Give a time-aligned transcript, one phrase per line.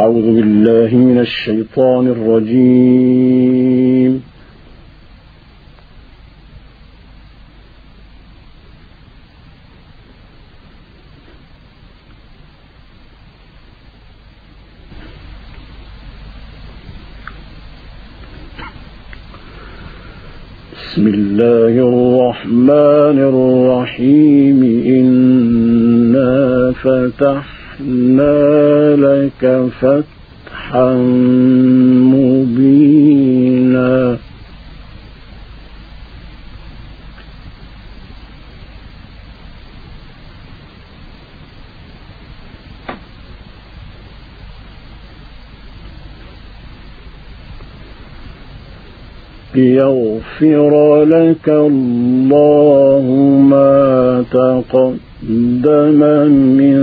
[0.00, 3.32] أعوذ بالله من الشيطان الرجيم.
[20.76, 24.58] بسم الله الرحمن الرحيم.
[24.98, 26.72] إنا
[27.74, 30.94] فتحنا لك فتحا
[32.14, 34.18] مبينا.
[49.54, 53.04] ليغفر لك الله
[53.50, 55.13] ما تقدم.
[56.30, 56.80] من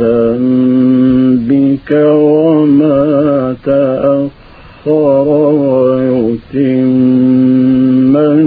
[0.00, 5.28] ذنبك وما تأخر
[5.68, 6.92] ويتم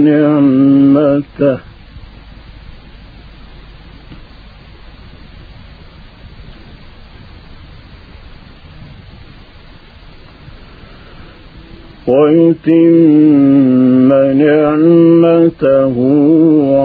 [0.04, 1.58] نعمته.
[12.06, 15.96] ويتم نعمته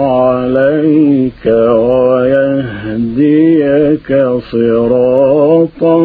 [0.06, 1.46] عليك
[4.52, 5.98] صراطا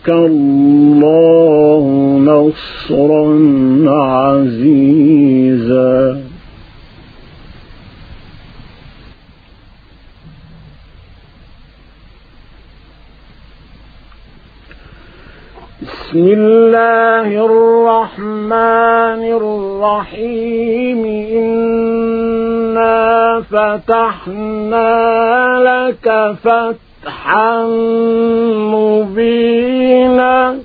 [0.09, 1.85] الله
[2.25, 3.25] نصرا
[3.91, 5.02] عزيزا.
[16.13, 21.01] بسم الله الرحمن الرحيم.
[21.41, 23.01] إنا
[23.41, 24.93] فتحنا
[25.69, 26.07] لك
[26.45, 27.67] فتحا
[28.75, 30.59] مبينا.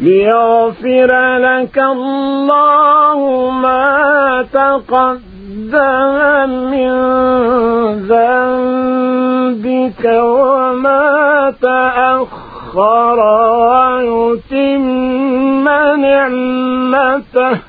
[0.00, 6.92] ليغفر لك الله ما تقدم من
[8.08, 13.18] ذنبك وما تأخر
[14.48, 14.88] ويتم
[16.00, 17.67] نعمته.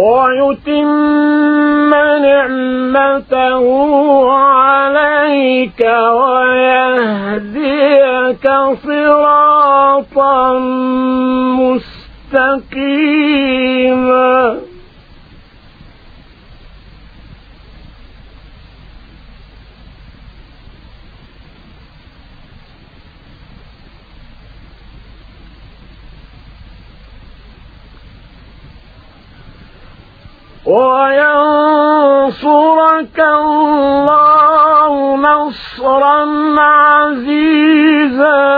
[0.00, 1.90] ويتم
[2.24, 3.64] نعمته
[4.32, 5.80] عليك
[6.20, 7.66] ويهديك
[8.86, 10.58] صراطا
[12.32, 13.10] مستقيما.
[30.70, 32.38] وينصرك
[33.18, 36.20] الله نصرا
[36.60, 38.50] عزيزا.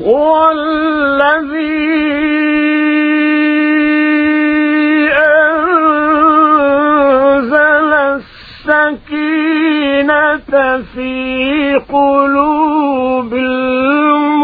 [0.00, 0.50] هو
[10.94, 14.37] في قلوب المؤمنين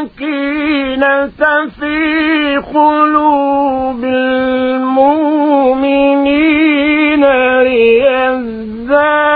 [0.00, 1.26] السكينة
[1.80, 4.04] في قلوب
[5.90, 7.24] المؤمنين
[7.62, 9.29] ليزدادوا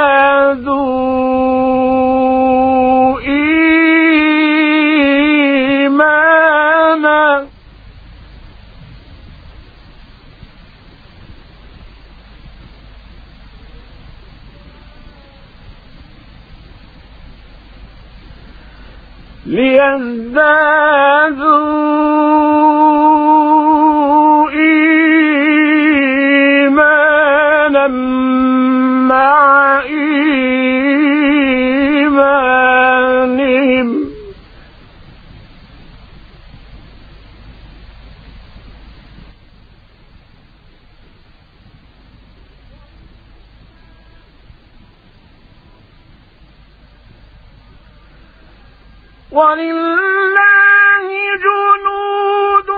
[49.34, 51.06] ولله
[51.46, 52.70] جنود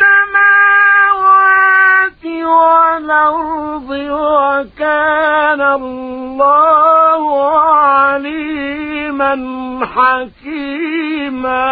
[0.00, 0.64] السماوات
[2.24, 7.22] والأرض وكان الله
[7.60, 9.34] عليما
[9.86, 11.70] حكيما.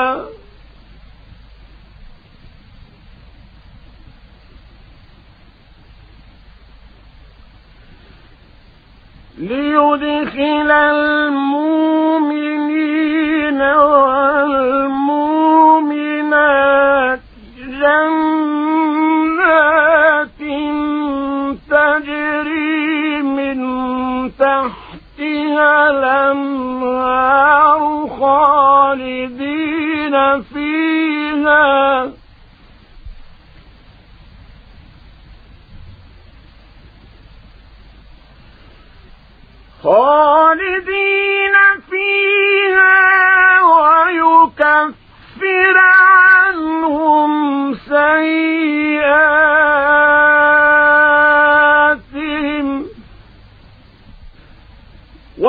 [9.38, 10.70] ليدخل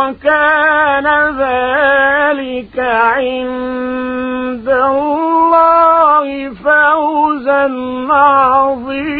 [0.09, 1.07] وكان
[1.37, 7.65] ذلك عند الله فوزا
[8.11, 9.19] عظيما.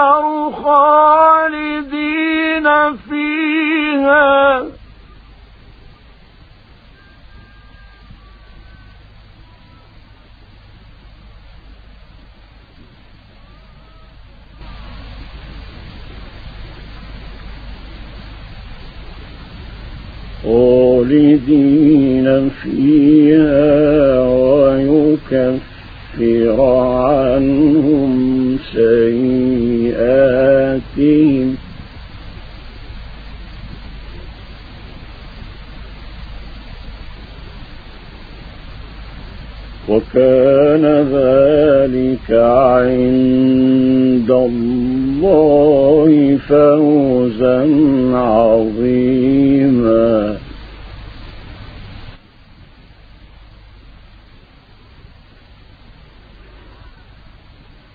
[21.12, 25.60] خالدين فيها ويكفر
[26.62, 28.12] عنهم
[28.74, 30.02] سيئاتهم.
[39.90, 47.60] وكان ذلك عند الله فوزا
[48.14, 50.31] عظيما.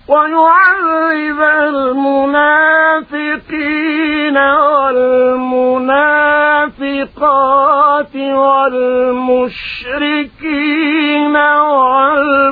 [0.09, 3.17] ويعذب المنافقين
[4.39, 5.37] والمنافقات
[8.17, 9.37] والمشركين
[11.37, 12.47] والمشركات.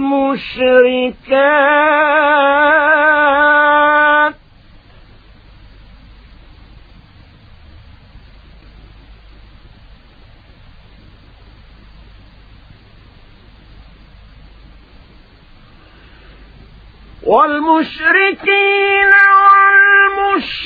[17.26, 19.12] والمشركين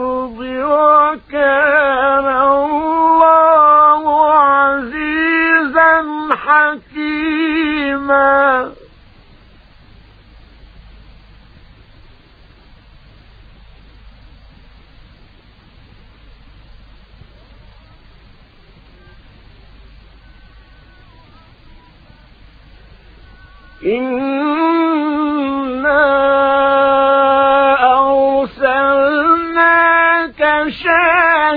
[0.00, 4.02] والأرض وكان الله
[4.34, 5.94] عزيزا
[6.36, 7.48] حكيما.
[23.84, 24.47] إنا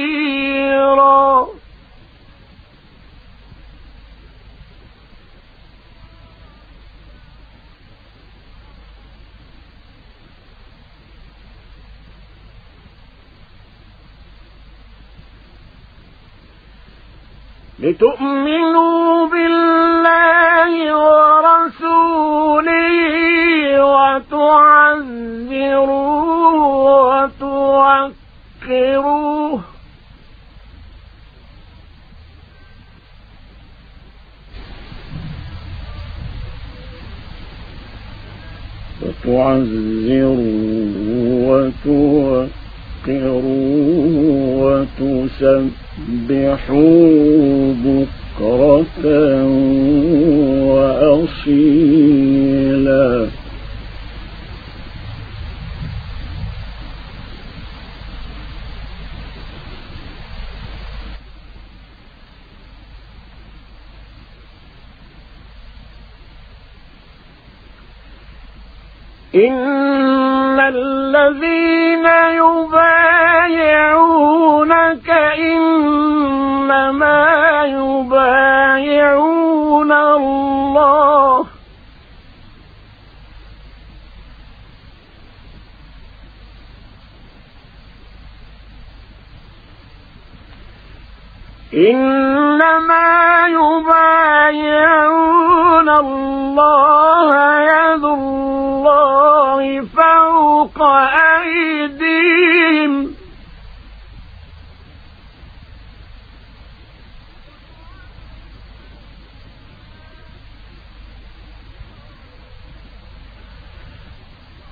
[17.80, 19.79] لتؤمنوا بالله
[28.70, 29.62] وتوقروه
[39.02, 40.42] وتعزروه
[43.06, 43.28] وتوقروه
[45.00, 45.80] وتسبحوه
[47.84, 49.46] بكرة
[51.40, 51.90] وأصيلا.
[69.36, 72.06] إن الذين
[72.42, 73.80] يبايعونك
[75.40, 77.20] إنما
[77.66, 79.12] يبايعون
[79.92, 81.46] الله
[91.74, 95.10] إنما يبايعون
[95.90, 98.49] الله يد الله
[99.96, 100.82] فوق
[101.42, 103.16] أيديهم.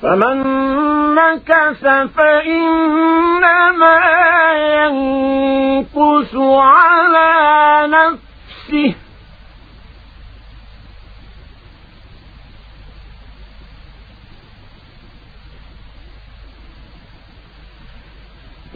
[0.02, 0.38] فمن
[1.16, 1.84] نكث
[2.16, 3.98] فإنما
[6.62, 6.97] على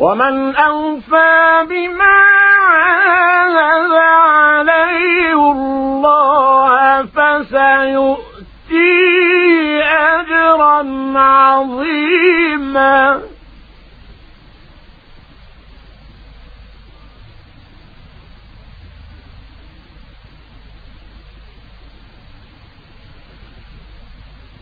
[0.01, 2.17] ومن أوفى بما
[2.69, 8.21] عاهد عليه الله فسيؤتيه
[9.83, 10.79] أجرا
[11.19, 13.21] عظيما.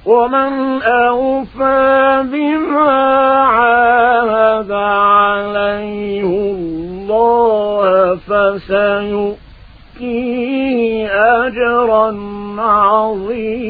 [0.10, 2.92] ومن أوفى بما
[3.56, 9.38] عاهد عليه الله فسيؤتيه
[11.46, 12.08] أجرا
[12.58, 13.70] عظيما.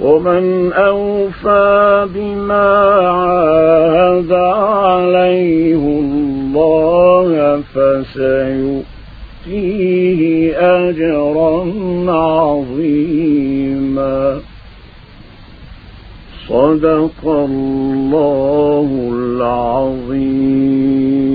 [0.00, 2.70] ومن أوفى بما
[3.08, 8.93] عاهد عليه الله فسيؤتيه
[10.56, 11.64] أجرا
[12.12, 14.40] عظيما.
[16.48, 21.33] صدق الله العظيم.